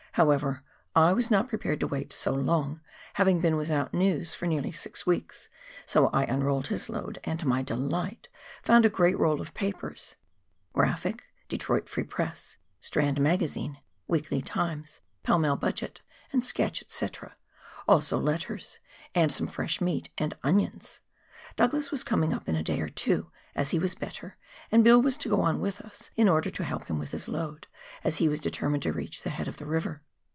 [0.15, 0.61] However,
[0.93, 2.81] I was not prepared to wait so long,
[3.13, 5.47] having been without news for nearly six weeks,
[5.85, 8.27] so I unrolled his load, and, to my delight,
[8.61, 10.17] found a great roll of papers,
[10.73, 16.01] Graphic, Detroit Free Press, Strand Magazine, Weekly Times, Pall Mall Budget,
[16.33, 17.07] and Sketch, &c.,
[17.87, 18.79] also letters,
[19.15, 20.99] and some fresh meat and onions.
[21.55, 24.37] Douglas was coming up in a day or two as he was better,
[24.71, 27.27] and Bill was to go on with us in order to help him with his
[27.27, 27.67] load,
[28.05, 30.01] as he was determined to reach the head of the river.